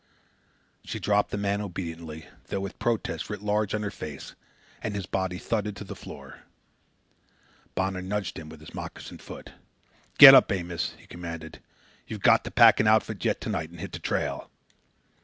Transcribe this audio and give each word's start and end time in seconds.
She 0.83 0.97
dropped 0.99 1.29
the 1.29 1.37
man 1.37 1.61
obediently, 1.61 2.25
though 2.47 2.59
with 2.59 2.79
protest 2.79 3.29
writ 3.29 3.43
large 3.43 3.75
on 3.75 3.83
her 3.83 3.91
face; 3.91 4.33
and 4.81 4.95
his 4.95 5.05
body 5.05 5.37
thudded 5.37 5.75
to 5.75 5.83
the 5.83 5.95
floor. 5.95 6.39
Bonner 7.75 8.01
nudged 8.01 8.39
him 8.39 8.49
with 8.49 8.61
his 8.61 8.73
moccasined 8.73 9.21
foot. 9.21 9.51
"Get 10.17 10.33
up, 10.33 10.51
Amos!" 10.51 10.95
he 10.97 11.05
commanded. 11.05 11.61
"You've 12.07 12.21
got 12.23 12.43
to 12.45 12.49
pack 12.49 12.79
an 12.79 12.87
outfit 12.87 13.23
yet 13.23 13.39
to 13.41 13.49
night 13.49 13.69
and 13.69 13.79
hit 13.79 13.91
the 13.91 13.99
trail." 13.99 14.49